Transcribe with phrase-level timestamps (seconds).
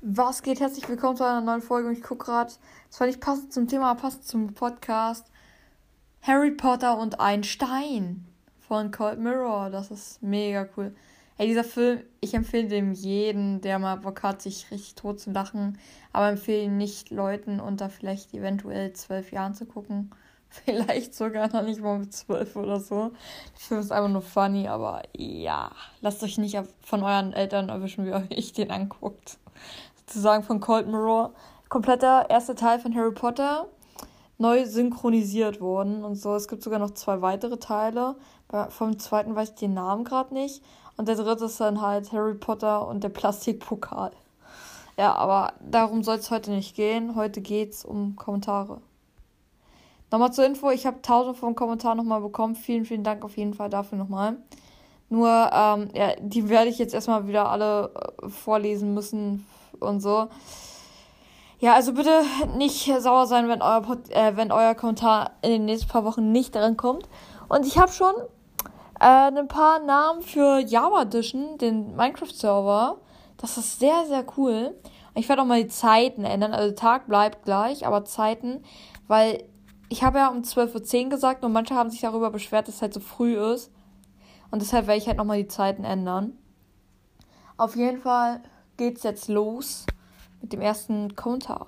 [0.00, 0.58] Was geht?
[0.58, 1.88] Herzlich willkommen zu einer neuen Folge.
[1.88, 2.52] Und ich gucke gerade,
[2.88, 5.30] das war nicht passend zum Thema, passend zum Podcast.
[6.22, 8.26] Harry Potter und ein Stein
[8.58, 9.70] von Cold Mirror.
[9.70, 10.92] Das ist mega cool.
[11.38, 15.30] Ey, dieser Film, ich empfehle dem jeden, der mal Bock hat, sich richtig tot zu
[15.30, 15.78] lachen.
[16.12, 20.10] Aber empfehle ihn nicht Leuten unter vielleicht eventuell zwölf Jahren zu gucken.
[20.64, 23.10] Vielleicht sogar noch nicht mal mit zwölf oder so.
[23.52, 28.06] Der Film ist einfach nur funny, aber ja, lasst euch nicht von euren Eltern erwischen,
[28.06, 29.38] wie euch den anguckt.
[29.96, 31.32] Sozusagen von Cold Mirror.
[31.68, 33.66] Kompletter erster Teil von Harry Potter.
[34.38, 36.34] Neu synchronisiert worden und so.
[36.34, 38.16] Es gibt sogar noch zwei weitere Teile.
[38.68, 40.62] Vom zweiten weiß ich den Namen gerade nicht.
[40.96, 44.12] Und der dritte ist dann halt Harry Potter und der Plastikpokal.
[44.98, 47.16] Ja, aber darum soll es heute nicht gehen.
[47.16, 48.80] Heute geht es um Kommentare.
[50.10, 52.54] Nochmal zur Info, ich habe tausend von Kommentaren nochmal bekommen.
[52.54, 54.36] Vielen, vielen Dank auf jeden Fall dafür nochmal.
[55.08, 59.46] Nur, ähm, ja, die werde ich jetzt erstmal wieder alle äh, vorlesen müssen
[59.80, 60.28] und so.
[61.58, 62.22] Ja, also bitte
[62.56, 66.32] nicht sauer sein, wenn euer, Pod äh, wenn euer Kommentar in den nächsten paar Wochen
[66.32, 67.08] nicht darin kommt.
[67.48, 68.14] Und ich habe schon
[69.00, 72.98] äh, ein paar Namen für Java Edition, den Minecraft-Server.
[73.38, 74.74] Das ist sehr, sehr cool.
[75.14, 76.52] Ich werde auch mal die Zeiten ändern.
[76.52, 78.62] Also Tag bleibt gleich, aber Zeiten,
[79.08, 79.44] weil
[79.88, 82.82] ich habe ja um 12.10 Uhr gesagt und manche haben sich darüber beschwert, dass es
[82.82, 83.70] halt so früh ist.
[84.50, 86.36] Und deshalb werde ich halt nochmal die Zeiten ändern.
[87.56, 88.42] Auf jeden Fall
[88.76, 89.86] geht's jetzt los
[90.40, 91.66] mit dem ersten Kommentar.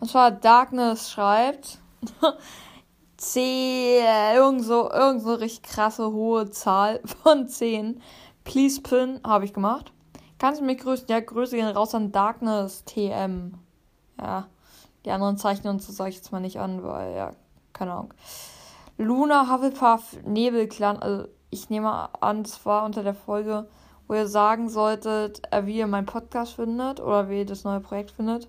[0.00, 1.78] Und zwar Darkness schreibt
[3.16, 4.00] C,
[4.34, 8.00] irgend so, irgend so richtig krasse hohe Zahl von 10.
[8.44, 9.92] Please Pin habe ich gemacht.
[10.38, 11.06] Kannst du mich grüßen?
[11.08, 13.54] Ja, Grüße gehen raus an Darkness TM.
[14.20, 14.48] Ja.
[15.06, 17.30] Die anderen Zeichen und so sage ich jetzt mal nicht an, weil, ja,
[17.72, 18.14] keine Ahnung.
[18.98, 23.68] Luna Hufflepuff Nebelclan, also ich nehme an, es war unter der Folge,
[24.08, 27.78] wo ihr sagen solltet, äh, wie ihr meinen Podcast findet oder wie ihr das neue
[27.78, 28.48] Projekt findet.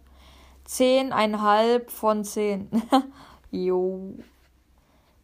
[0.67, 2.69] 10,5 von 10.
[3.51, 4.15] jo.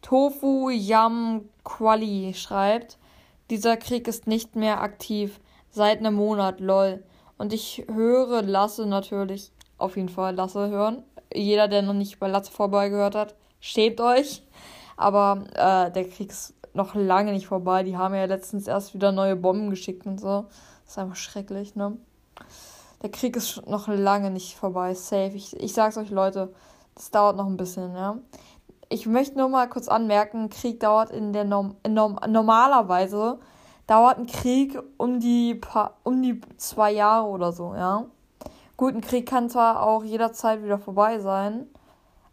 [0.02, 2.96] Tofu Yam Quali schreibt,
[3.50, 5.40] dieser Krieg ist nicht mehr aktiv.
[5.70, 7.02] Seit einem Monat, lol.
[7.38, 11.02] Und ich höre Lasse natürlich, auf jeden Fall Lasse hören
[11.34, 14.42] jeder, der noch nicht bei Latze vorbei gehört hat, schämt euch.
[14.96, 17.82] Aber äh, der Krieg ist noch lange nicht vorbei.
[17.82, 20.46] Die haben ja letztens erst wieder neue Bomben geschickt und so.
[20.84, 21.96] Das ist einfach schrecklich, ne?
[23.02, 24.94] Der Krieg ist noch lange nicht vorbei.
[24.94, 25.32] Safe.
[25.34, 26.52] Ich, ich sag's euch, Leute,
[26.94, 28.18] das dauert noch ein bisschen, ja.
[28.88, 33.38] Ich möchte nur mal kurz anmerken, Krieg dauert in der Norm, in Norm normalerweise
[33.86, 38.06] dauert ein Krieg um die paar, um die zwei Jahre oder so, ja.
[38.76, 41.68] Gut, ein Krieg kann zwar auch jederzeit wieder vorbei sein,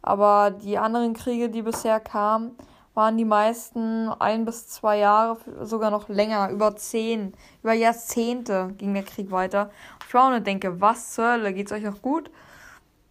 [0.02, 2.56] aber die anderen Kriege, die bisher kamen,
[2.94, 8.94] waren die meisten ein bis zwei Jahre, sogar noch länger, über zehn, über Jahrzehnte ging
[8.94, 9.72] der Krieg weiter.
[10.08, 12.30] Ich war auch denke, was zur Hölle, geht's euch noch gut?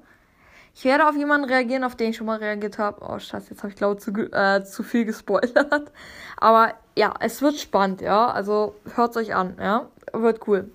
[0.75, 3.01] Ich werde auf jemanden reagieren, auf den ich schon mal reagiert habe.
[3.09, 5.93] Oh, scheiße, jetzt habe ich, glaube zu, äh, zu viel gespoilert.
[6.37, 8.27] Aber ja, es wird spannend, ja.
[8.27, 9.89] Also hört euch an, ja.
[10.13, 10.71] Wird cool.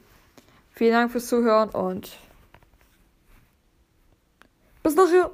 [0.72, 2.18] Vielen Dank fürs Zuhören und
[4.84, 5.30] Bis nachher.